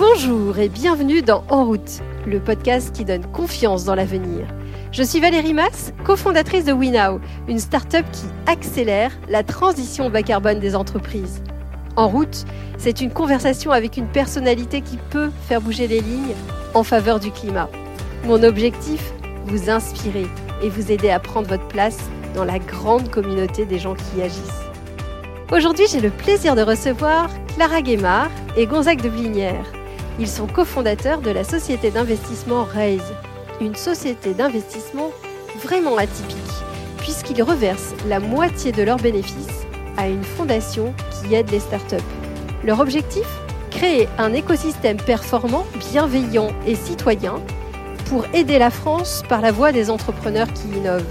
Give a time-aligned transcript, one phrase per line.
[0.00, 4.46] Bonjour et bienvenue dans En route, le podcast qui donne confiance dans l'avenir.
[4.92, 10.58] Je suis Valérie Mass, cofondatrice de WeNow, une start-up qui accélère la transition bas carbone
[10.58, 11.42] des entreprises.
[11.96, 12.46] En route,
[12.78, 16.34] c'est une conversation avec une personnalité qui peut faire bouger les lignes
[16.72, 17.68] en faveur du climat.
[18.24, 19.12] Mon objectif
[19.44, 20.28] Vous inspirer
[20.62, 21.98] et vous aider à prendre votre place
[22.34, 24.64] dans la grande communauté des gens qui agissent.
[25.52, 29.66] Aujourd'hui, j'ai le plaisir de recevoir Clara Guémard et Gonzague de Blinière.
[30.20, 33.14] Ils sont cofondateurs de la société d'investissement Raise,
[33.58, 35.12] une société d'investissement
[35.64, 36.36] vraiment atypique,
[36.98, 39.64] puisqu'ils reversent la moitié de leurs bénéfices
[39.96, 41.96] à une fondation qui aide les startups.
[42.64, 43.26] Leur objectif?
[43.70, 47.36] Créer un écosystème performant, bienveillant et citoyen
[48.10, 51.06] pour aider la France par la voie des entrepreneurs qui innovent.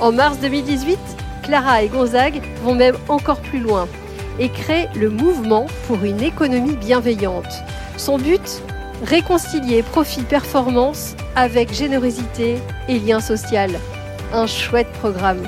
[0.00, 0.98] En mars 2018,
[1.42, 3.86] Clara et Gonzague vont même encore plus loin
[4.38, 7.52] et créent le mouvement pour une économie bienveillante
[8.00, 8.62] son but
[9.04, 13.70] Réconcilier profit-performance avec générosité et lien social.
[14.32, 15.42] Un chouette programme.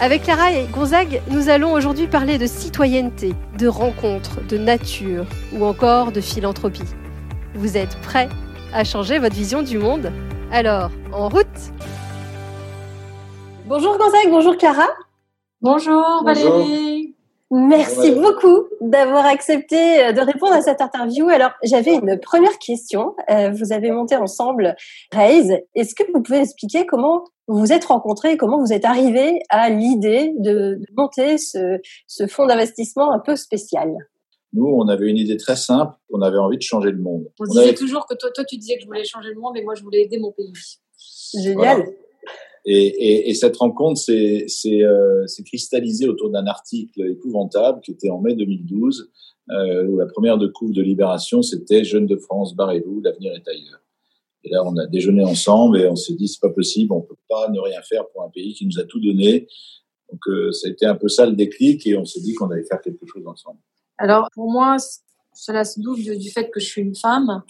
[0.00, 5.64] Avec Clara et Gonzague, nous allons aujourd'hui parler de citoyenneté, de rencontres, de nature ou
[5.64, 6.82] encore de philanthropie.
[7.54, 8.28] Vous êtes prêts
[8.72, 10.12] à changer votre vision du monde?
[10.52, 11.46] Alors, en route
[13.66, 14.86] Bonjour Gonzague, bonjour Clara.
[15.60, 16.91] Bonjour Valérie.
[17.54, 21.28] Merci beaucoup d'avoir accepté euh, de répondre à cette interview.
[21.28, 23.14] Alors, j'avais une première question.
[23.28, 24.74] Euh, vous avez monté ensemble
[25.12, 25.52] Raise.
[25.74, 29.40] Est-ce que vous pouvez expliquer comment vous vous êtes rencontrés et comment vous êtes arrivés
[29.50, 31.78] à l'idée de, monter ce,
[32.26, 33.92] fonds d'investissement un peu spécial?
[34.54, 37.24] Nous, on avait une idée très simple, on avait envie de changer le monde.
[37.38, 39.62] On, disait toujours que toi, toi, tu disais que je voulais changer le monde, et
[39.62, 40.52] moi, je voulais aider mon pays.
[41.34, 41.84] Génial.
[42.64, 44.46] Et, et, et, cette rencontre s'est
[44.84, 49.10] euh, cristallisée autour d'un article épouvantable qui était en mai 2012,
[49.50, 53.48] euh, où la première de couve de Libération, c'était Jeunes de France, barrez-vous, l'avenir est
[53.48, 53.80] ailleurs.
[54.44, 57.16] Et là, on a déjeuné ensemble et on s'est dit, c'est pas possible, on peut
[57.28, 59.48] pas ne rien faire pour un pays qui nous a tout donné.
[60.10, 62.50] Donc, euh, ça a été un peu ça le déclic et on s'est dit qu'on
[62.50, 63.58] allait faire quelque chose ensemble.
[63.98, 64.76] Alors, pour moi,
[65.32, 67.42] cela se double du fait que je suis une femme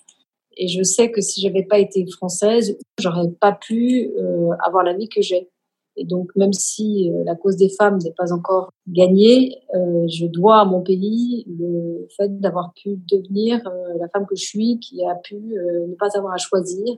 [0.56, 4.94] et je sais que si j'avais pas été française, j'aurais pas pu euh, avoir la
[4.94, 5.48] vie que j'ai.
[5.96, 10.26] Et donc, même si euh, la cause des femmes n'est pas encore gagnée, euh, je
[10.26, 14.78] dois à mon pays le fait d'avoir pu devenir euh, la femme que je suis,
[14.78, 16.96] qui a pu euh, ne pas avoir à choisir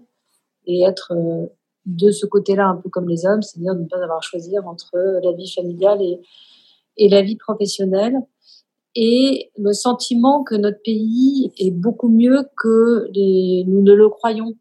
[0.67, 1.13] et être
[1.85, 4.97] de ce côté-là un peu comme les hommes, c'est-à-dire ne pas avoir à choisir entre
[5.23, 6.21] la vie familiale et,
[6.97, 8.17] et la vie professionnelle
[8.95, 14.55] et le sentiment que notre pays est beaucoup mieux que les, nous ne le croyons.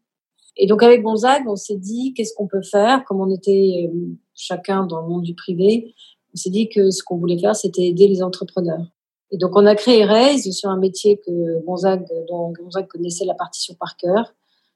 [0.56, 4.16] Et donc avec Gonzague, on s'est dit qu'est-ce qu'on peut faire, comme on était euh,
[4.34, 5.94] chacun dans le monde du privé,
[6.32, 8.86] on s'est dit que ce qu'on voulait faire, c'était aider les entrepreneurs.
[9.30, 13.34] Et donc on a créé Raise sur un métier que Gonzague, dont Gonzague connaissait la
[13.34, 14.34] partition par cœur.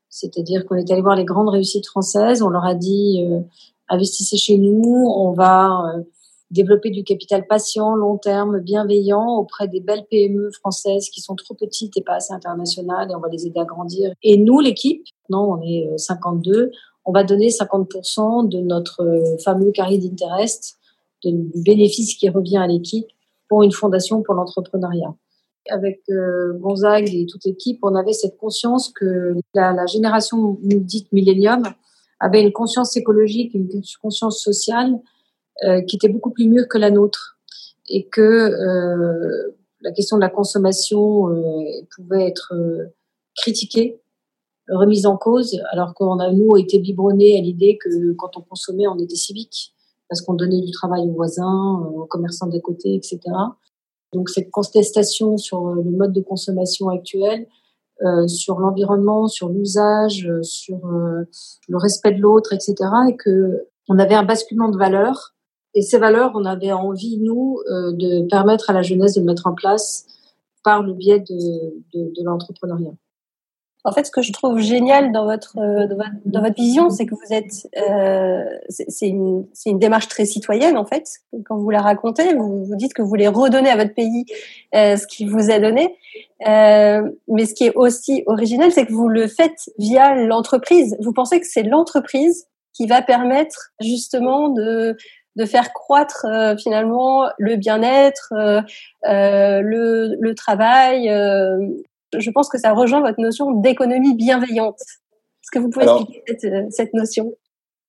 [0.08, 3.40] C'est-à-dire qu'on est allé voir les grandes réussites françaises, on leur a dit euh,
[3.88, 6.02] investissez chez nous, on va euh,
[6.50, 11.54] développer du capital patient, long terme, bienveillant auprès des belles PME françaises qui sont trop
[11.54, 14.12] petites et pas assez internationales et on va les aider à grandir.
[14.22, 16.70] Et nous, l'équipe, non, on est 52, euh,
[17.04, 20.78] on va donner 50% de notre euh, fameux carré d'interest,
[21.24, 23.08] du bénéfice qui revient à l'équipe
[23.48, 25.14] pour une fondation pour l'entrepreneuriat.
[25.70, 31.62] Avec euh, Gonzague et toute l'équipe, on avait cette conscience que la, génération dite millénium
[32.20, 33.68] avait une conscience écologique, une
[34.00, 34.98] conscience sociale
[35.64, 37.38] euh, qui était beaucoup plus mûre que la nôtre
[37.88, 41.64] et que euh, la question de la consommation euh,
[41.94, 42.52] pouvait être
[43.36, 44.00] critiquée,
[44.68, 48.86] remise en cause, alors qu'on a nous été biberonnés à l'idée que quand on consommait,
[48.86, 49.74] on était civique
[50.08, 53.20] parce qu'on donnait du travail aux voisins, aux commerçants d'à côté, etc.
[54.12, 57.46] Donc cette contestation sur le mode de consommation actuel,
[58.04, 61.24] euh, sur l'environnement, sur l'usage, sur euh,
[61.68, 62.74] le respect de l'autre, etc.
[63.08, 65.34] Et que on avait un basculement de valeurs
[65.74, 69.46] et ces valeurs, on avait envie, nous, euh, de permettre à la jeunesse de mettre
[69.46, 70.06] en place
[70.64, 72.92] par le biais de, de, de l'entrepreneuriat.
[73.84, 75.86] En fait, ce que je trouve génial dans votre euh,
[76.26, 80.84] dans votre, vision, c'est que vous êtes euh, c'est une une démarche très citoyenne en
[80.84, 81.08] fait.
[81.46, 84.26] Quand vous la racontez, vous vous dites que vous voulez redonner à votre pays
[84.74, 85.96] euh, ce qu'il vous a donné.
[86.46, 90.96] Euh, mais ce qui est aussi original, c'est que vous le faites via l'entreprise.
[91.00, 94.96] Vous pensez que c'est l'entreprise qui va permettre justement de
[95.38, 98.60] de faire croître euh, finalement le bien-être, euh,
[99.08, 101.06] euh, le, le, travail.
[101.06, 104.80] je pense que ça rejoint votre notion d'économie bienveillante.
[104.80, 107.32] Est-ce que vous pouvez expliquer cette, cette notion?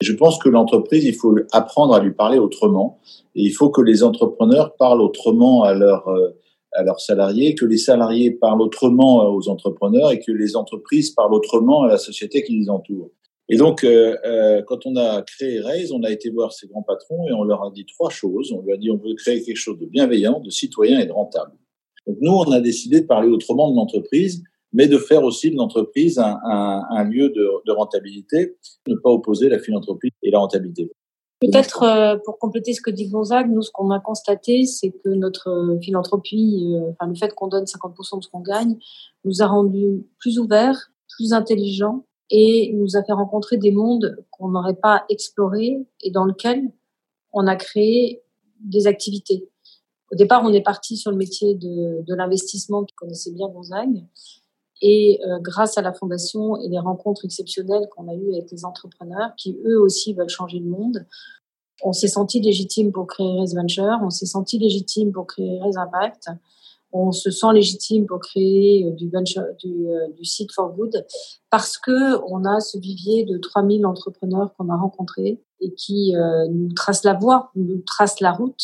[0.02, 3.00] je pense que l'entreprise, il faut apprendre à lui parler autrement.
[3.36, 6.08] Et il faut que les entrepreneurs parlent autrement à leurs
[6.72, 11.34] à leurs salariés, que les salariés parlent autrement aux entrepreneurs et que les entreprises parlent
[11.34, 13.10] autrement à la société qui les entoure.
[13.52, 16.84] Et donc, euh, euh, quand on a créé Raise, on a été voir ces grands
[16.84, 18.52] patrons et on leur a dit trois choses.
[18.52, 21.12] On leur a dit on veut créer quelque chose de bienveillant, de citoyen et de
[21.12, 21.54] rentable.
[22.06, 25.56] Donc nous, on a décidé de parler autrement de l'entreprise, mais de faire aussi de
[25.56, 28.56] l'entreprise un, un, un, lieu de, de, rentabilité,
[28.88, 30.92] ne pas opposer la philanthropie et la rentabilité.
[31.42, 35.10] Peut-être euh, pour compléter ce que dit Gonzague, nous, ce qu'on a constaté, c'est que
[35.10, 38.78] notre philanthropie, euh, enfin, le fait qu'on donne 50% de ce qu'on gagne,
[39.24, 44.50] nous a rendus plus ouverts, plus intelligents et nous a fait rencontrer des mondes qu'on
[44.50, 46.72] n'aurait pas explorés et dans lesquels
[47.34, 48.22] on a créé
[48.60, 49.50] des activités.
[50.12, 54.04] Au départ, on est parti sur le métier de, l'investissement qui connaissait bien Gonzague.
[54.82, 58.64] Et euh, grâce à la fondation et les rencontres exceptionnelles qu'on a eues avec les
[58.64, 61.06] entrepreneurs qui eux aussi veulent changer le monde,
[61.84, 65.78] on s'est senti légitime pour créer Raise Venture, on s'est senti légitime pour créer Raise
[65.78, 66.30] Impact,
[66.92, 71.06] on se sent légitime pour créer euh, du, venture, du, euh, du site for good
[71.50, 76.48] parce que on a ce vivier de 3000 entrepreneurs qu'on a rencontrés et qui euh,
[76.50, 78.62] nous tracent la voie, nous tracent la route.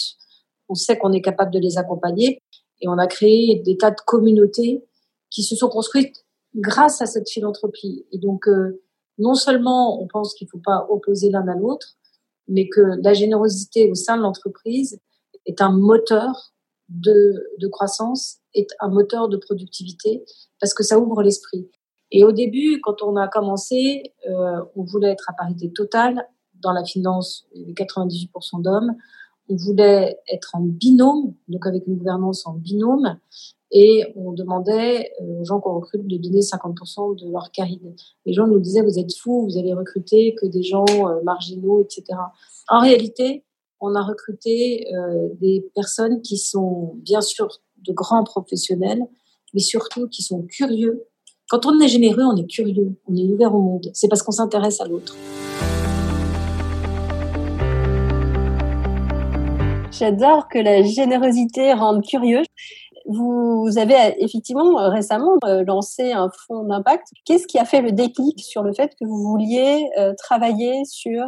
[0.69, 2.41] On sait qu'on est capable de les accompagner
[2.81, 4.83] et on a créé des tas de communautés
[5.29, 6.25] qui se sont construites
[6.55, 8.05] grâce à cette philanthropie.
[8.11, 8.81] Et donc, euh,
[9.17, 11.95] non seulement on pense qu'il ne faut pas opposer l'un à l'autre,
[12.47, 14.99] mais que la générosité au sein de l'entreprise
[15.45, 16.53] est un moteur
[16.89, 20.23] de, croissance, est un moteur de productivité,
[20.59, 21.69] parce que ça ouvre l'esprit.
[22.11, 26.27] Et au début, quand on a commencé, euh, on voulait être à parité totale.
[26.61, 28.95] Dans la finance, il y avait 98% d'hommes.
[29.49, 33.19] On voulait être en binôme, donc avec une gouvernance en binôme
[33.71, 37.79] et on demandait euh, aux gens qu'on recrute de donner 50% de leur carrière.
[38.25, 41.81] Les gens nous disaient vous êtes fous, vous allez recruter que des gens euh, marginaux,
[41.81, 42.17] etc.
[42.69, 43.43] En réalité,
[43.79, 47.47] on a recruté euh, des personnes qui sont bien sûr
[47.85, 49.03] de grands professionnels,
[49.53, 51.05] mais surtout qui sont curieux.
[51.49, 53.91] Quand on est généreux, on est curieux, on est ouvert au monde.
[53.93, 55.15] C'est parce qu'on s'intéresse à l'autre.
[59.91, 62.43] J'adore que la générosité rende curieux.
[63.07, 67.09] Vous avez effectivement euh, récemment euh, lancé un fonds d'impact.
[67.23, 71.23] Qu'est-ce qui a fait le déclic sur le fait que vous vouliez euh, travailler sur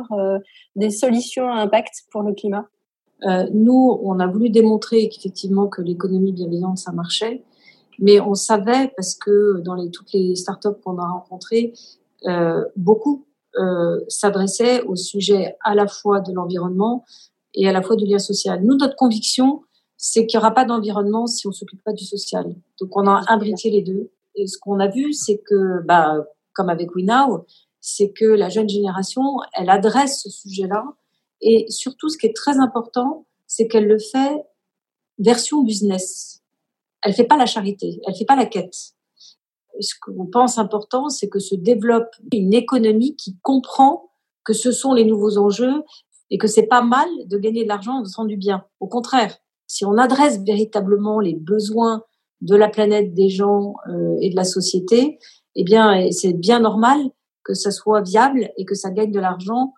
[0.76, 2.68] des solutions à impact pour le climat?
[3.52, 7.44] Nous, on a voulu démontrer qu'effectivement que l'économie bienveillante, ça marchait.
[7.98, 11.74] Mais on savait, parce que dans toutes les startups qu'on a rencontrées,
[12.76, 13.26] beaucoup
[14.08, 17.06] s'adressaient au sujet à la fois de l'environnement
[17.56, 18.62] et à la fois du lien social.
[18.64, 19.64] Nous, notre conviction,
[19.98, 22.56] c'est qu'il n'y aura pas d'environnement si on s'occupe pas du social.
[22.80, 24.12] Donc on a imbriqué les deux.
[24.36, 26.24] Et ce qu'on a vu, c'est que, bah,
[26.54, 27.46] comme avec WeNow,
[27.82, 29.24] c'est que la jeune génération,
[29.54, 30.84] elle adresse ce sujet-là.
[31.42, 34.44] Et surtout, ce qui est très important, c'est qu'elle le fait
[35.18, 36.44] version business.
[37.02, 38.94] Elle fait pas la charité, elle fait pas la quête.
[39.80, 44.10] Ce qu'on pense important, c'est que se développe une économie qui comprend
[44.44, 45.84] que ce sont les nouveaux enjeux
[46.30, 48.66] et que c'est pas mal de gagner de l'argent en faisant du bien.
[48.80, 52.04] Au contraire, si on adresse véritablement les besoins
[52.42, 55.20] de la planète, des gens euh, et de la société,
[55.56, 57.00] eh bien, c'est bien normal
[57.44, 59.74] que ça soit viable et que ça gagne de l'argent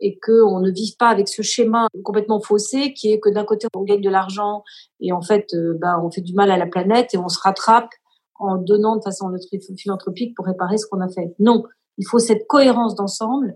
[0.00, 3.68] et qu'on ne vive pas avec ce schéma complètement faussé qui est que d'un côté
[3.76, 4.64] on gagne de l'argent
[4.98, 7.38] et en fait euh, bah, on fait du mal à la planète et on se
[7.38, 7.90] rattrape
[8.38, 9.30] en donnant de façon
[9.76, 11.34] philanthropique pour réparer ce qu'on a fait.
[11.38, 11.64] Non,
[11.98, 13.54] il faut cette cohérence d'ensemble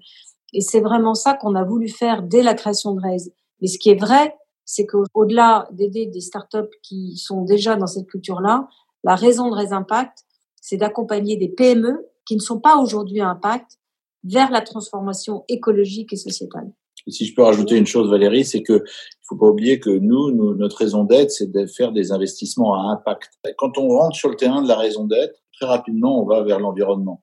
[0.53, 3.33] et c'est vraiment ça qu'on a voulu faire dès la création de Raise.
[3.61, 8.07] Mais ce qui est vrai, c'est qu'au-delà d'aider des startups qui sont déjà dans cette
[8.07, 8.69] culture-là,
[9.03, 10.25] la raison de Raise Impact,
[10.61, 13.79] c'est d'accompagner des PME qui ne sont pas aujourd'hui à impact
[14.25, 16.73] vers la transformation écologique et sociétale.
[17.09, 20.31] Si je peux rajouter une chose, Valérie, c'est que il faut pas oublier que nous,
[20.31, 23.33] nous notre raison d'être, c'est de faire des investissements à impact.
[23.59, 26.59] Quand on rentre sur le terrain de la raison d'être, très rapidement, on va vers
[26.59, 27.23] l'environnement.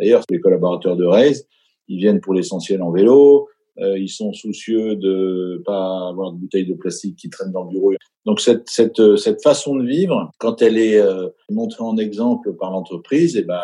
[0.00, 1.46] D'ailleurs, les collaborateurs de Raise,
[1.88, 3.48] ils viennent pour l'essentiel en vélo,
[3.80, 7.92] ils sont soucieux de pas avoir de bouteilles de plastique qui traînent dans le bureau.
[8.26, 12.52] Donc cette, cette, euh, cette façon de vivre, quand elle est euh, montrée en exemple
[12.54, 13.60] par l'entreprise, et eh ben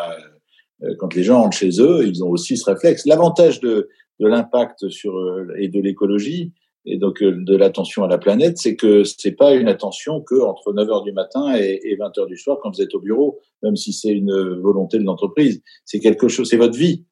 [0.99, 3.05] quand les gens rentrent chez eux, ils ont aussi ce réflexe.
[3.05, 5.15] L'avantage de, de l'impact sur
[5.57, 6.51] et de l'écologie
[6.85, 10.73] et donc de l'attention à la planète, c'est que c'est pas une attention que entre
[10.73, 13.39] 9 heures du matin et, et 20 heures du soir quand vous êtes au bureau,
[13.63, 15.61] même si c'est une volonté de l'entreprise.
[15.85, 17.05] C'est quelque chose, c'est votre vie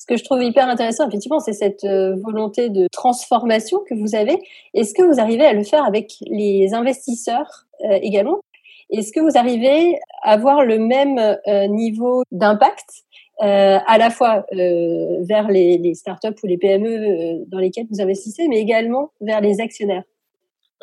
[0.00, 4.14] ce que je trouve hyper intéressant, effectivement, c'est cette euh, volonté de transformation que vous
[4.14, 4.38] avez.
[4.72, 8.40] Est-ce que vous arrivez à le faire avec les investisseurs euh, également?
[8.88, 13.04] Est-ce que vous arrivez à avoir le même euh, niveau d'impact
[13.42, 19.12] à la fois vers les, startups ou les PME dans lesquelles vous investissez, mais également
[19.22, 20.02] vers les actionnaires?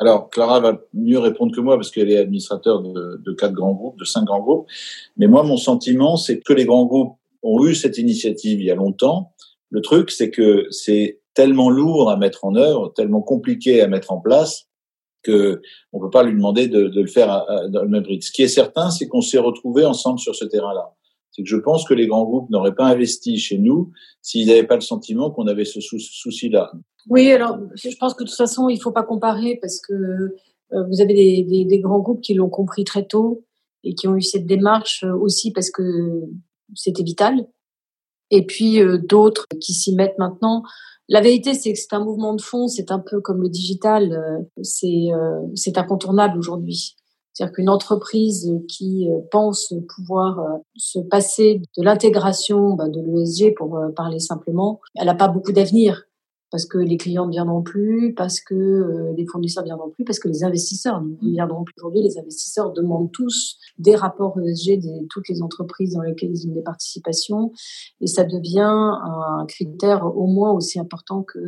[0.00, 3.96] Alors, Clara va mieux répondre que moi parce qu'elle est administrateur de quatre grands groupes,
[3.96, 4.66] de cinq grands groupes.
[5.16, 8.70] Mais moi, mon sentiment, c'est que les grands groupes ont eu cette initiative il y
[8.70, 9.34] a longtemps.
[9.70, 14.12] Le truc, c'est que c'est tellement lourd à mettre en œuvre, tellement compliqué à mettre
[14.12, 14.66] en place
[15.22, 15.60] que
[15.92, 18.22] on peut pas lui demander de, le faire dans le même rythme.
[18.22, 20.94] Ce qui est certain, c'est qu'on s'est retrouvés ensemble sur ce terrain-là.
[21.30, 23.92] C'est que je pense que les grands groupes n'auraient pas investi chez nous
[24.22, 26.72] s'ils n'avaient pas le sentiment qu'on avait ce souci-là.
[27.08, 30.84] Oui, alors je pense que de toute façon, il faut pas comparer parce que euh,
[30.88, 33.44] vous avez des, grands groupes qui l'ont compris très tôt
[33.84, 35.82] et qui ont eu cette démarche euh, aussi parce que
[36.74, 37.46] c'était vital.
[38.30, 40.62] Et puis euh, d'autres qui s'y mettent maintenant.
[41.08, 44.44] La vérité, c'est que c'est un mouvement de fond, c'est un peu comme le digital,
[44.60, 45.06] c'est
[45.54, 46.96] c'est incontournable aujourd'hui.
[47.32, 50.38] C'est-à-dire qu'une entreprise qui pense pouvoir
[50.76, 56.07] se passer de l'intégration bah, de l'ESG, pour parler simplement, elle n'a pas beaucoup d'avenir
[56.50, 60.04] parce que les clients ne viendront plus, parce que euh, les fournisseurs ne viendront plus,
[60.04, 61.74] parce que les investisseurs ne viendront plus.
[61.78, 66.48] Aujourd'hui, les investisseurs demandent tous des rapports ESG de toutes les entreprises dans lesquelles ils
[66.48, 67.52] ont des participations,
[68.00, 71.38] et ça devient un critère au moins aussi important que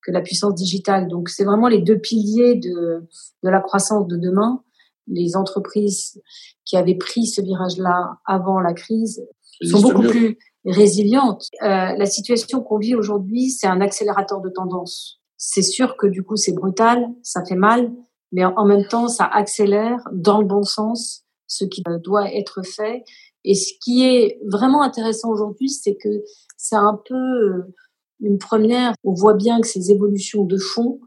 [0.00, 1.08] que la puissance digitale.
[1.08, 3.06] Donc, c'est vraiment les deux piliers de
[3.44, 4.62] de la croissance de demain.
[5.06, 6.20] Les entreprises
[6.64, 9.26] qui avaient pris ce virage-là avant la crise
[9.62, 11.48] sont beaucoup plus résiliente.
[11.62, 15.20] Euh, la situation qu'on vit aujourd'hui, c'est un accélérateur de tendance.
[15.36, 17.92] C'est sûr que du coup, c'est brutal, ça fait mal,
[18.32, 23.04] mais en même temps, ça accélère dans le bon sens ce qui doit être fait.
[23.44, 26.08] Et ce qui est vraiment intéressant aujourd'hui, c'est que
[26.56, 27.74] c'est un peu euh,
[28.20, 28.92] une première.
[29.04, 31.00] On voit bien que ces évolutions de fond,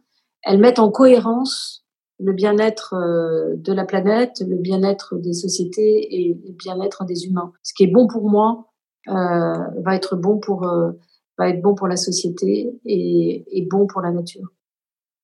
[0.43, 1.80] elles mettent en cohérence
[2.21, 7.51] le bien-être euh, de la planète, le bien-être des sociétés et le bien-être des humains.
[7.63, 8.67] Ce qui est bon pour moi,
[9.07, 10.91] euh, va être bon pour euh,
[11.37, 14.47] va être bon pour la société et, et bon pour la nature.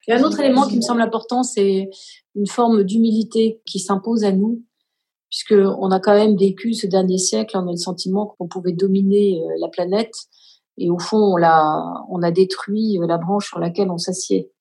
[0.08, 1.89] Et un autre élément qui me semble important, c'est
[2.34, 4.63] une forme d'humilité qui s'impose à nous,
[5.30, 8.72] puisque on a quand même vécu ce dernier siècle, on a le sentiment qu'on pouvait
[8.72, 10.16] dominer euh, la planète,
[10.77, 14.51] et au fond, on l'a, on a détruit la branche sur laquelle on s'assied.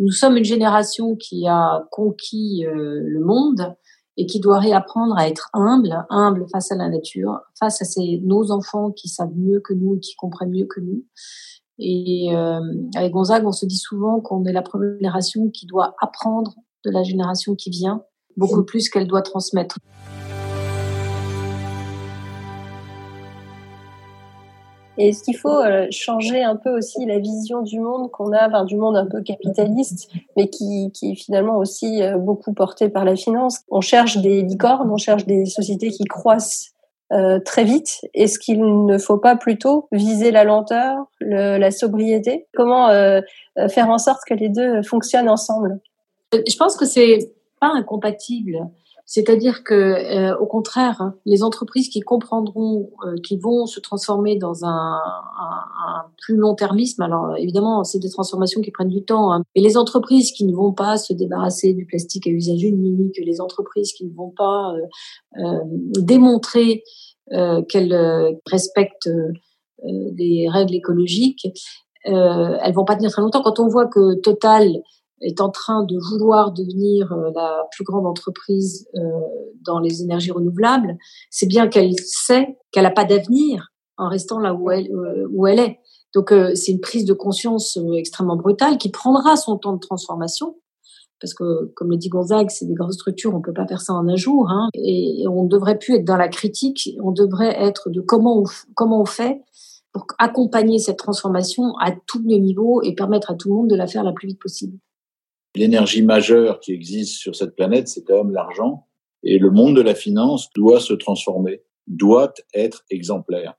[0.00, 3.76] Nous sommes une génération qui a conquis le monde,
[4.20, 8.20] et qui doit réapprendre à être humble, humble face à la nature, face à ces,
[8.22, 11.06] nos enfants qui savent mieux que nous et qui comprennent mieux que nous.
[11.78, 12.60] Et euh,
[12.94, 16.54] avec Gonzague, on se dit souvent qu'on est la première génération qui doit apprendre
[16.84, 18.02] de la génération qui vient
[18.36, 19.78] beaucoup plus qu'elle doit transmettre.
[25.00, 28.46] Et est-ce qu'il faut euh, changer un peu aussi la vision du monde qu'on a,
[28.46, 33.06] enfin, du monde un peu capitaliste, mais qui, est finalement aussi euh, beaucoup porté par
[33.06, 33.60] la finance?
[33.70, 36.72] On cherche des licornes, on cherche des sociétés qui croissent
[37.12, 38.06] euh, très vite.
[38.12, 42.46] Est-ce qu'il ne faut pas plutôt viser la lenteur, le, la sobriété?
[42.54, 42.88] Comment
[43.70, 45.80] faire en sorte que les deux fonctionnent ensemble?
[46.34, 48.58] Je pense que c'est pas incompatible.
[49.10, 54.64] C'est-à-dire que, euh, au contraire, les entreprises qui comprendront, euh, qui vont se transformer dans
[54.64, 57.02] un, un, un plus long termisme.
[57.02, 59.32] Alors évidemment, c'est des transformations qui prennent du temps.
[59.32, 63.20] Hein, et les entreprises qui ne vont pas se débarrasser du plastique à usage unique,
[63.20, 65.58] les entreprises qui ne vont pas euh, euh
[65.98, 66.84] démontrer
[67.68, 69.10] qu'elles respectent
[69.84, 71.46] les règles écologiques,
[72.04, 73.42] elles vont pas tenir très longtemps.
[73.42, 74.68] Quand on voit que Total
[75.20, 79.00] est en train de vouloir devenir euh, la plus grande entreprise euh,
[79.64, 80.96] dans les énergies renouvelables,
[81.30, 85.46] c'est bien qu'elle sait qu'elle n'a pas d'avenir en restant là où elle, euh, où
[85.46, 85.78] elle est.
[86.14, 90.56] Donc c'est une prise de conscience extrêmement brutale qui prendra son temps de transformation.
[91.20, 93.92] Parce que, comme le dit Gonzague, c'est des grosses structures, on peut pas faire ça
[93.92, 94.48] en un jour.
[94.50, 98.44] Hein, et, on devrait plus être dans la critique, on devrait être de comment on,
[98.74, 99.40] comment on fait
[99.92, 103.76] pour accompagner cette transformation à tous les niveaux et permettre à tout le monde de
[103.76, 104.78] la faire la plus vite possible.
[105.54, 108.86] L'énergie majeure qui existe sur cette planète, c'est quand même l'argent.
[109.22, 113.54] Et le monde de la finance doit se transformer, doit être exemplaire.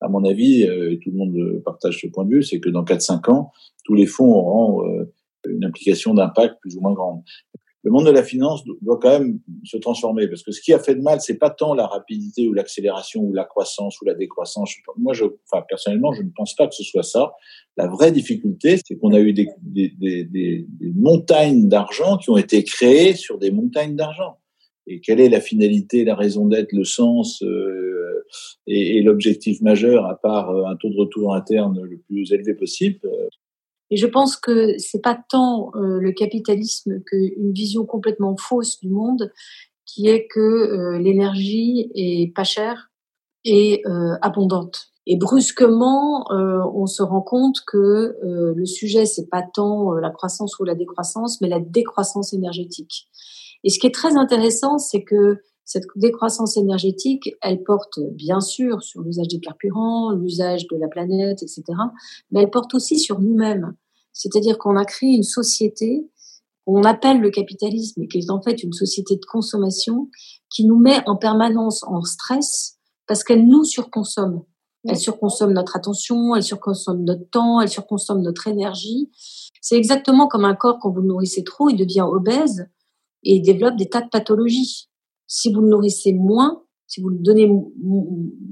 [0.00, 2.68] À mon avis, euh, et tout le monde partage ce point de vue, c'est que
[2.68, 3.52] dans 4-5 ans,
[3.84, 5.12] tous les fonds auront euh,
[5.48, 7.22] une implication d'impact plus ou moins grande
[7.88, 10.78] le monde de la finance doit quand même se transformer parce que ce qui a
[10.78, 14.12] fait de mal, c'est pas tant la rapidité ou l'accélération ou la croissance ou la
[14.12, 14.74] décroissance.
[14.98, 15.14] Moi,
[15.66, 17.32] personnellement, je ne pense pas que ce soit ça.
[17.78, 19.48] La vraie difficulté, c'est qu'on a eu des,
[20.96, 24.36] montagnes d'argent qui ont été créées sur des montagnes d'argent.
[24.86, 28.22] Et quelle est la finalité, la raison d'être, le sens euh,
[28.66, 33.00] et, l'objectif majeur, à part euh, un taux de retour interne le plus élevé possible
[33.90, 38.90] et je pense que c'est pas tant euh, le capitalisme qu'une vision complètement fausse du
[38.90, 39.32] monde
[39.86, 42.90] qui est que euh, l'énergie est pas chère
[43.44, 44.88] et euh, abondante.
[45.06, 50.64] Et brusquement, on se rend compte que le sujet, c'est pas tant la croissance ou
[50.64, 53.08] la décroissance, mais la décroissance énergétique.
[53.64, 58.82] Et ce qui est très intéressant, c'est que cette décroissance énergétique, elle porte bien sûr
[58.82, 61.62] sur l'usage des carburants, l'usage de la planète, etc.
[62.30, 63.76] Mais elle porte aussi sur nous-mêmes.
[64.14, 66.08] C'est-à-dire qu'on a créé une société
[66.64, 70.08] qu'on appelle le capitalisme, et qui est en fait une société de consommation
[70.48, 74.44] qui nous met en permanence en stress parce qu'elle nous surconsomme.
[74.86, 79.10] Elle surconsomme notre attention, elle surconsomme notre temps, elle surconsomme notre énergie.
[79.60, 82.68] C'est exactement comme un corps, quand vous le nourrissez trop, il devient obèse
[83.22, 84.87] et il développe des tas de pathologies.
[85.28, 87.48] Si vous le nourrissez moins, si vous lui donnez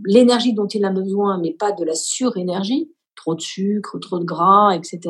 [0.05, 4.25] l'énergie dont il a besoin, mais pas de la surénergie, trop de sucre, trop de
[4.25, 5.01] gras, etc.,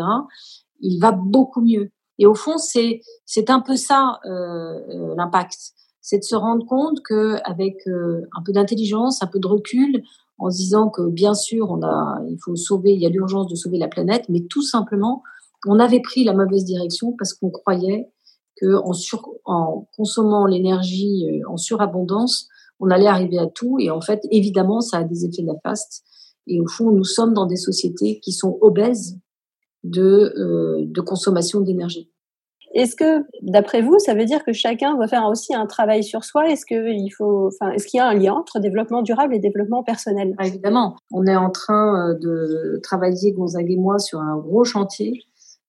[0.81, 1.91] il va beaucoup mieux.
[2.19, 6.65] Et au fond, c'est c'est un peu ça euh, euh l'impact, c'est de se rendre
[6.65, 10.03] compte que avec euh, un peu d'intelligence, un peu de recul,
[10.39, 13.49] en se disant que bien sûr, on a, il faut sauver, il y a l'urgence
[13.49, 15.23] de sauver la planète, mais tout simplement,
[15.67, 18.09] on avait pris la mauvaise direction parce qu'on croyait
[18.61, 22.49] que en, sur, en consommant l'énergie euh, en surabondance,
[22.81, 23.79] on allait arriver à tout.
[23.81, 26.05] Et en fait, évidemment, ça a des effets néfastes.
[26.47, 29.19] Et au fond, nous sommes dans des sociétés qui sont obèses
[29.85, 32.11] de, euh, de consommation d'énergie.
[32.75, 36.25] Est-ce que, d'après vous, ça veut dire que chacun doit faire aussi un travail sur
[36.25, 36.51] soi?
[36.51, 39.83] Est-ce qu'il faut, enfin, est-ce qu'il y a un lien entre développement durable et développement
[39.83, 40.35] personnel?
[40.39, 44.65] Ah, Évidemment, on est en train euh, de travailler Gonzague et moi sur un gros
[44.65, 45.27] chantier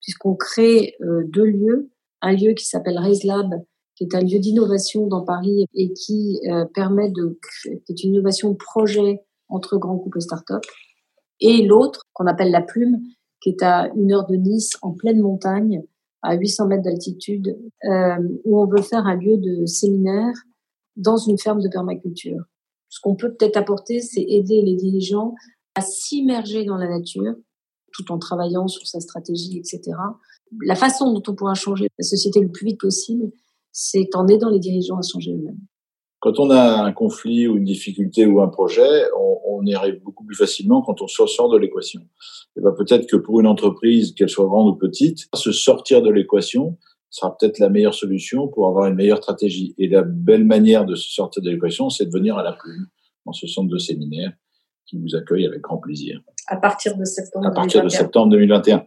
[0.08, 1.90] puisqu'on crée euh, deux lieux,
[2.20, 3.62] un lieu qui s'appelle Raise Lab,
[3.96, 8.14] qui est un lieu d'innovation dans Paris et qui euh, permet de, qui est une
[8.14, 10.62] innovation projet entre grands groupes et start-up,
[11.40, 13.00] et l'autre qu'on appelle la Plume,
[13.40, 15.82] qui est à une heure de Nice, en pleine montagne,
[16.22, 20.34] à 800 mètres d'altitude, euh, où on veut faire un lieu de séminaire
[20.96, 22.42] dans une ferme de permaculture.
[22.88, 25.34] Ce qu'on peut peut-être apporter, c'est aider les dirigeants
[25.74, 27.34] à s'immerger dans la nature,
[27.92, 29.96] tout en travaillant sur sa stratégie, etc.
[30.62, 33.30] La façon dont on pourra changer la société le plus vite possible,
[33.72, 35.60] c'est en aidant les dirigeants à changer eux-mêmes.
[36.20, 40.02] Quand on a un conflit ou une difficulté ou un projet, on, on y arrive
[40.02, 42.00] beaucoup plus facilement quand on sort de l'équation.
[42.56, 46.10] Et ben peut-être que pour une entreprise, qu'elle soit grande ou petite, se sortir de
[46.10, 46.76] l'équation
[47.10, 49.74] sera peut-être la meilleure solution pour avoir une meilleure stratégie.
[49.78, 52.86] Et la belle manière de se sortir de l'équation, c'est de venir à la plume,
[53.24, 54.32] dans ce centre de séminaire
[54.86, 56.20] qui vous accueille avec grand plaisir.
[56.46, 57.46] À partir de septembre.
[57.46, 57.84] À partir 2021.
[57.84, 58.86] de septembre 2021.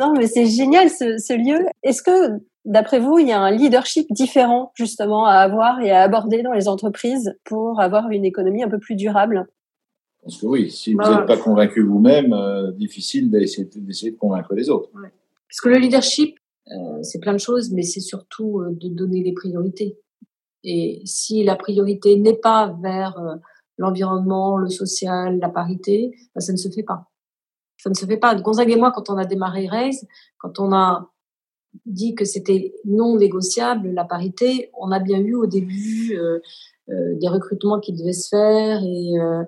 [0.00, 1.66] Non, mais c'est génial ce, ce lieu.
[1.82, 6.02] Est-ce que D'après vous, il y a un leadership différent justement à avoir et à
[6.02, 9.46] aborder dans les entreprises pour avoir une économie un peu plus durable?
[10.20, 14.52] Parce que oui, si vous n'êtes bah, pas convaincu vous-même, euh, difficile d'essayer de convaincre
[14.56, 14.90] les autres.
[14.92, 16.36] Parce que le leadership,
[16.72, 20.00] euh, c'est plein de choses, mais c'est surtout euh, de donner les priorités.
[20.64, 23.16] Et si la priorité n'est pas vers
[23.78, 27.06] l'environnement, le social, la parité, bah, ça ne se fait pas.
[27.78, 28.34] Ça ne se fait pas.
[28.34, 30.06] Gonzague et moi, quand on a démarré Raise,
[30.38, 31.10] quand on a
[31.84, 34.70] dit que c'était non négociable la parité.
[34.78, 36.38] On a bien eu au début euh,
[36.88, 39.42] euh, des recrutements qui devaient se faire et euh,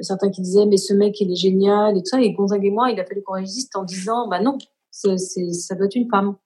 [0.00, 2.20] certains qui disaient mais ce mec il est génial et tout ça.
[2.20, 4.58] Et Gonzague et moi, il a fallu qu'on résiste en disant bah non,
[4.90, 6.36] ça doit être une femme.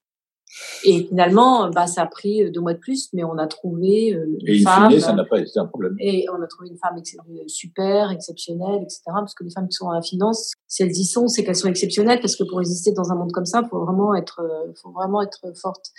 [0.83, 4.37] Et finalement, bah, ça a pris deux mois de plus, mais on a trouvé une
[4.45, 4.91] et femme.
[4.91, 5.95] Fine, ça n'a pas été un problème.
[5.99, 7.01] Et on a trouvé une femme
[7.47, 9.01] super, exceptionnelle, etc.
[9.05, 11.55] Parce que les femmes qui sont dans la finance, si elles y sont, c'est qu'elles
[11.55, 12.19] sont exceptionnelles.
[12.19, 14.41] Parce que pour exister dans un monde comme ça, faut vraiment être,
[14.81, 15.91] faut vraiment être forte.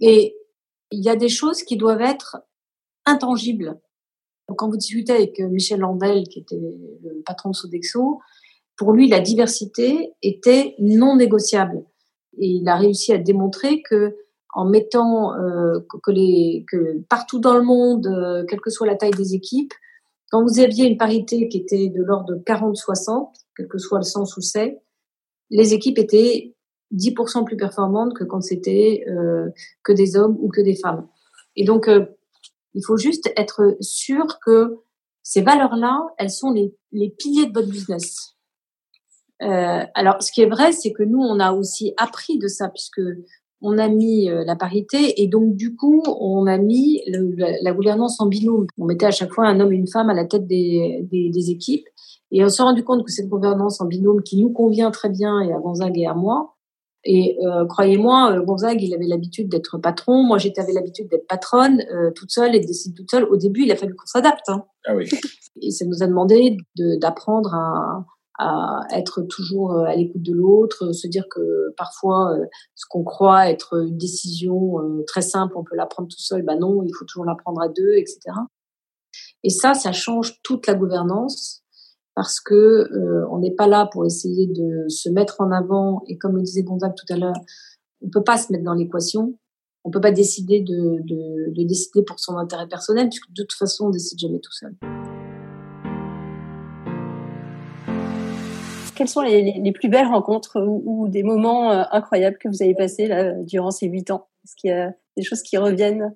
[0.00, 0.36] Et
[0.90, 2.38] il y a des choses qui doivent être
[3.06, 3.80] intangibles.
[4.48, 8.20] Donc, quand vous discutez avec Michel Landel, qui était le patron de Sodexo,
[8.76, 11.84] pour lui, la diversité était non négociable
[12.38, 14.16] et il a réussi à démontrer que
[14.52, 18.96] en mettant euh, que, les, que partout dans le monde, euh, quelle que soit la
[18.96, 19.72] taille des équipes,
[20.30, 24.04] quand vous aviez une parité qui était de l'ordre de 40-60, quel que soit le
[24.04, 24.80] sens où c'est,
[25.50, 26.54] les équipes étaient
[26.94, 29.48] 10% plus performantes que quand c'était euh,
[29.82, 31.08] que des hommes ou que des femmes.
[31.56, 32.06] Et donc, euh,
[32.74, 34.76] il faut juste être sûr que
[35.22, 38.36] ces valeurs-là, elles sont les, les piliers de votre business.
[39.42, 42.68] Euh, alors, ce qui est vrai, c'est que nous, on a aussi appris de ça,
[42.68, 43.00] puisque
[43.62, 47.72] on a mis euh, la parité et donc du coup, on a mis le, la,
[47.72, 48.66] gouvernance en binôme.
[48.78, 51.28] On mettait à chaque fois un homme et une femme à la tête des, des,
[51.28, 51.86] des équipes.
[52.30, 55.40] Et on s'est rendu compte que cette gouvernance en binôme, qui nous convient très bien,
[55.40, 56.56] et à Gonzague et à moi,
[57.04, 60.22] et euh, croyez-moi, euh, Gonzague, il avait l'habitude d'être patron.
[60.22, 63.24] Moi, j'avais l'habitude d'être patronne, euh, toute seule et de décider toute seule.
[63.24, 64.48] Au début, il a fallu qu'on s'adapte.
[64.48, 64.64] Hein.
[64.86, 65.08] Ah oui.
[65.62, 66.56] Et ça nous a demandé
[67.00, 68.04] d'apprendre à,
[68.40, 73.04] à être toujours euh, à l'écoute de l'autre, se dire que parfois euh, ce qu'on
[73.04, 76.82] croit être une décision euh, très simple, on peut la prendre tout seul, bah non,
[76.82, 78.18] il faut toujours la prendre à deux, etc.
[79.44, 81.62] Et ça, ça change toute la gouvernance
[82.14, 86.16] parce que euh, on n'est pas là pour essayer de se mettre en avant et
[86.16, 87.40] comme le disait Gonzague tout à l'heure,
[88.02, 89.38] on peut pas se mettre dans l'équation.
[89.84, 93.54] On peut pas décider de, de, de, décider pour son intérêt personnel, puisque de toute
[93.54, 94.76] façon, on décide jamais tout seul.
[99.00, 103.06] Quelles sont les, plus belles rencontres ou, des moments euh, incroyables que vous avez passés
[103.06, 104.28] là, durant ces huit ans?
[104.44, 106.14] Est-ce qu'il y a des choses qui reviennent?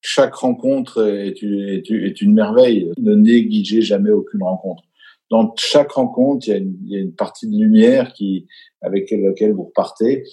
[0.00, 2.90] Chaque rencontre est, une merveille.
[2.98, 4.82] Ne négligez jamais aucune rencontre
[5.30, 8.48] dans chaque rencontre, il y, a une, il y a une, partie de lumière qui,
[8.82, 10.24] avec laquelle vous repartez.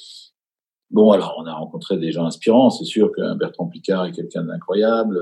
[0.90, 2.70] Bon, alors on a rencontré des gens inspirants.
[2.70, 5.20] C'est sûr qu'un Bertrand Picard est quelqu'un d'incroyable.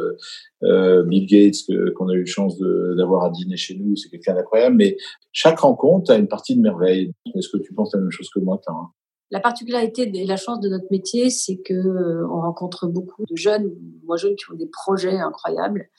[0.63, 4.75] Euh, Bill Gates, qu'on a eu chance d'avoir à dîner chez nous, c'est quelqu'un d'incroyable.
[4.75, 4.97] Mais
[5.32, 7.12] chaque rencontre a une partie de merveille.
[7.34, 8.91] Est-ce que tu penses la même chose que moi, Clara
[9.32, 13.36] la particularité et la chance de notre métier, c'est que euh, on rencontre beaucoup de
[13.36, 13.71] jeunes,
[14.06, 15.89] moi jeunes, qui ont des projets incroyables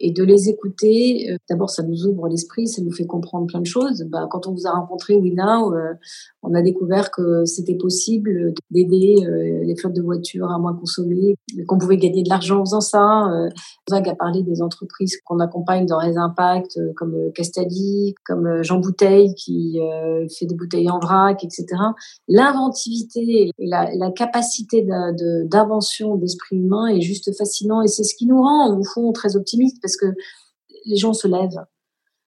[0.00, 1.30] et de les écouter.
[1.30, 4.04] Euh, d'abord, ça nous ouvre l'esprit, ça nous fait comprendre plein de choses.
[4.10, 5.94] Bah, quand on vous a rencontré WeNow, euh,
[6.42, 11.36] on a découvert que c'était possible d'aider euh, les flottes de voitures à moins consommer,
[11.66, 13.30] qu'on pouvait gagner de l'argent en faisant ça.
[13.32, 13.48] Euh,
[13.88, 19.34] Zag a parlé des entreprises qu'on accompagne dans les impacts, comme Castali, comme Jean Bouteille
[19.34, 19.78] qui
[20.38, 21.66] fait des bouteilles en vrac, etc.
[22.28, 24.86] L'inventivité et la, la capacité
[25.44, 29.36] d'invention d'esprit humain est juste fascinant et c'est ce qui nous rend, au fond, très
[29.36, 30.06] optimistes parce que
[30.86, 31.64] les gens se lèvent.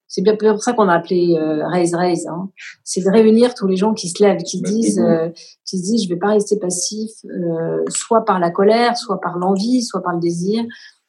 [0.07, 2.27] C'est bien pour ça qu'on a appelé euh, Raise Raise.
[2.27, 2.49] Hein.
[2.83, 5.29] C'est de réunir tous les gens qui se lèvent, qui se disent, euh,
[5.65, 9.37] qui se disent, je vais pas rester passif, euh, soit par la colère, soit par
[9.37, 10.63] l'envie, soit par le désir.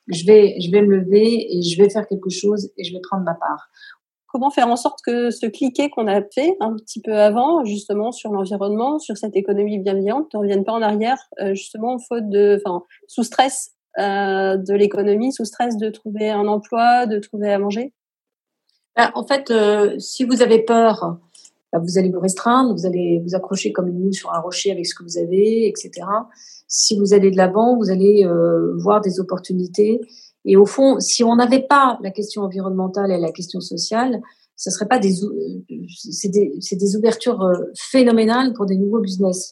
[0.08, 3.00] Je vais, je vais me lever et je vais faire quelque chose et je vais
[3.08, 3.68] prendre ma part.
[4.26, 8.11] Comment faire en sorte que ce cliquet qu'on a fait un petit peu avant, justement
[8.11, 12.61] sur l'environnement, sur cette économie bienveillante, ne revienne pas en arrière, euh, justement faute de,
[12.64, 17.92] enfin, sous stress de l'économie, sous stress de trouver un emploi, de trouver à manger?
[18.98, 21.18] Bah, En fait, euh, si vous avez peur,
[21.72, 24.72] bah, vous allez vous restreindre, vous allez vous accrocher comme une mouche sur un rocher
[24.72, 26.05] avec ce que vous avez, etc.
[26.66, 30.01] Si vous allez de l'avant, vous allez euh, voir des opportunités.
[30.44, 34.20] Et au fond, si on n'avait pas la question environnementale et la question sociale,
[34.57, 35.14] ce serait pas des,
[36.11, 39.51] c'est des, des, ouvertures phénoménales pour des nouveaux business.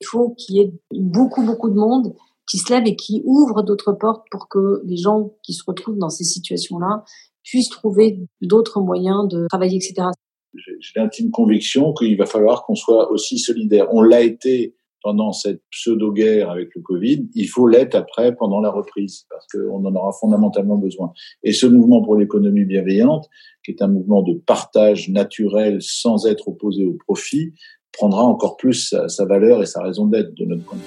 [0.00, 2.14] Il faut qu'il y ait beaucoup, beaucoup de monde
[2.48, 5.98] qui se lève et qui ouvre d'autres portes pour que les gens qui se retrouvent
[5.98, 7.04] dans ces situations-là
[7.42, 10.08] puissent trouver d'autres moyens de travailler, etc.
[10.54, 13.88] J'ai l'intime conviction qu'il va falloir qu'on soit aussi solidaire.
[13.92, 14.74] On l'a été
[15.06, 19.84] pendant cette pseudo-guerre avec le Covid, il faut l'être après pendant la reprise, parce qu'on
[19.84, 21.12] en aura fondamentalement besoin.
[21.44, 23.28] Et ce mouvement pour l'économie bienveillante,
[23.64, 27.52] qui est un mouvement de partage naturel sans être opposé au profit,
[27.92, 30.78] prendra encore plus sa, valeur et sa raison d'être de notre point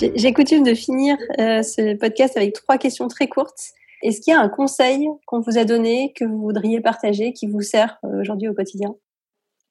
[0.00, 3.60] J'ai coutume de finir euh, ce podcast avec trois questions très courtes.
[4.02, 7.46] Est-ce qu'il y a un conseil qu'on vous a donné, que vous voudriez partager, qui
[7.46, 8.96] vous sert euh, aujourd'hui au quotidien?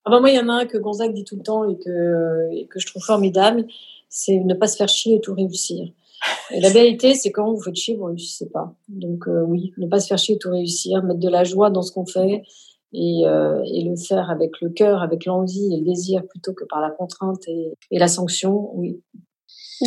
[0.05, 1.79] Ah ben Moi, il y en a un que Gonzague dit tout le temps et
[1.79, 3.65] que, que je trouve formidable,
[4.07, 5.87] c'est ne pas se faire chier et tout réussir.
[6.51, 8.75] La vérité, c'est quand vous faites chier, vous ne réussissez pas.
[8.87, 11.71] Donc euh, oui, ne pas se faire chier et tout réussir, mettre de la joie
[11.71, 12.43] dans ce qu'on fait
[12.93, 16.91] et, le faire avec le cœur, avec l'envie et le désir plutôt que par la
[16.91, 19.01] contrainte et la sanction, oui,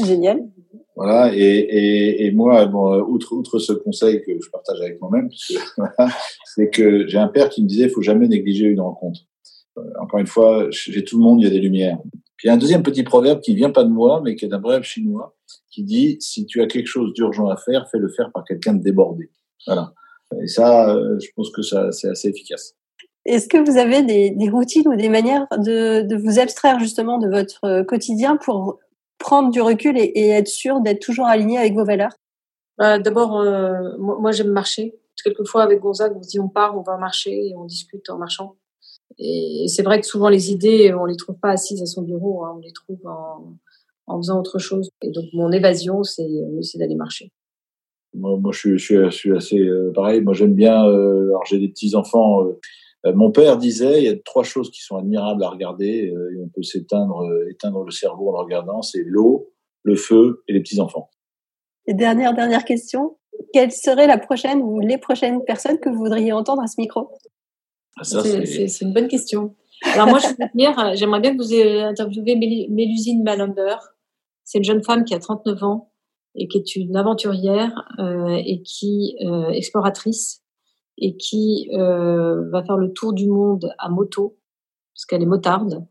[0.04, 0.48] Génial.
[0.94, 5.30] Voilà, et, et, et moi, bon, outre, outre ce conseil que je partage avec moi-même,
[6.44, 9.20] c'est que j'ai un père qui me disait, il faut jamais négliger une rencontre.
[9.78, 11.98] Euh, encore une fois, j'ai tout le monde, il y a des lumières.
[12.36, 14.44] Puis il y a un deuxième petit proverbe qui vient pas de moi, mais qui
[14.44, 15.34] est d'un proverbe chinois,
[15.70, 18.82] qui dit, si tu as quelque chose d'urgent à faire, fais-le faire par quelqu'un de
[18.82, 19.30] débordé.
[19.66, 19.92] Voilà.
[20.42, 22.74] Et ça, euh, je pense que ça, c'est assez efficace.
[23.24, 27.18] Est-ce que vous avez des, des, routines ou des manières de, de vous abstraire justement
[27.18, 28.80] de votre euh, quotidien pour
[29.22, 32.12] prendre du recul et, être sûr d'être toujours aligné avec vos valeurs?
[32.76, 34.94] Bah, D'abord, euh, moi, j'aime marcher.
[35.24, 38.18] Quelquefois, avec Gonzague, on se dit on part, on va marcher et on discute en
[38.18, 38.56] marchant.
[39.18, 42.44] Et c'est vrai que souvent, les idées, on les trouve pas assises à son bureau,
[42.44, 43.56] hein, on les trouve en,
[44.06, 44.90] en, faisant autre chose.
[45.02, 46.26] Et donc, mon évasion, c'est
[46.76, 47.30] d'aller marcher.
[48.14, 50.20] Moi, moi je, suis, je, suis, assez euh, pareil.
[50.22, 50.84] Moi, j'aime bien.
[50.86, 52.42] Euh, alors, j'ai des petits enfants.
[53.06, 56.34] Euh, mon père disait, il y a trois choses qui sont admirables à regarder euh,
[56.34, 59.50] et on peut s'éteindre, euh, éteindre le cerveau en le regardant, c'est l'eau,
[59.82, 61.10] le feu et les petits enfants.
[61.86, 63.16] Et dernière dernière question,
[63.52, 67.10] quelle serait la prochaine ou les prochaines personnes que vous voudriez entendre à ce micro?
[67.96, 69.54] Ah, C'est une bonne question.
[69.94, 70.28] Alors moi, je
[70.94, 73.76] j'aimerais bien que vous interviewiez Mélusine Malumber.
[74.44, 75.92] C'est une jeune femme qui a 39 ans
[76.34, 80.41] et qui est une aventurière euh, et qui euh, exploratrice
[80.98, 84.38] et qui euh, va faire le tour du monde à moto,
[84.94, 85.86] parce qu'elle est motarde,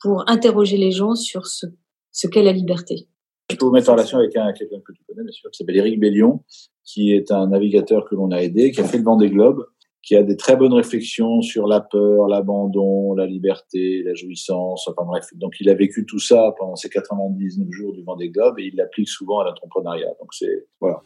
[0.00, 1.66] pour interroger les gens sur ce,
[2.12, 3.08] ce qu'est la liberté.
[3.50, 5.58] Je peux vous mettre en relation avec un, quelqu'un que tu connais, bien sûr, qui
[5.58, 6.44] s'appelle Éric Bellion,
[6.84, 9.64] qui est un navigateur que l'on a aidé, qui a fait le Vendée Globe,
[10.02, 15.04] qui a des très bonnes réflexions sur la peur, l'abandon, la liberté, la jouissance, enfin
[15.06, 15.26] bref.
[15.34, 18.76] Donc il a vécu tout ça pendant ces 99 jours du Vendée Globe et il
[18.76, 20.14] l'applique souvent à l'entrepreneuriat.
[20.20, 21.02] Donc c'est voilà.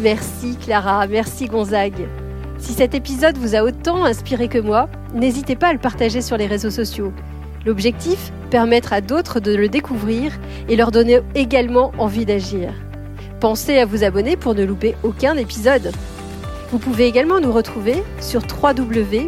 [0.00, 2.06] Merci Clara, merci Gonzague.
[2.62, 6.36] Si cet épisode vous a autant inspiré que moi, n'hésitez pas à le partager sur
[6.36, 7.12] les réseaux sociaux.
[7.66, 12.72] L'objectif Permettre à d'autres de le découvrir et leur donner également envie d'agir.
[13.40, 15.90] Pensez à vous abonner pour ne louper aucun épisode.
[16.70, 19.24] Vous pouvez également nous retrouver sur www.wenow.com.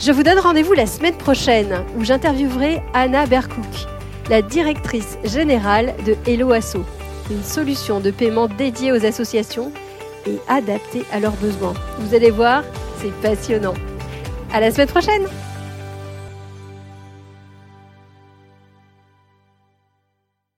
[0.00, 3.86] Je vous donne rendez-vous la semaine prochaine où j'interviewerai Anna Berkouk,
[4.28, 6.84] la directrice générale de Hello Asso,
[7.30, 9.72] une solution de paiement dédiée aux associations
[10.26, 11.74] et adaptée à leurs besoins.
[11.98, 12.64] Vous allez voir,
[13.00, 13.74] c'est passionnant.
[14.52, 15.26] À la semaine prochaine!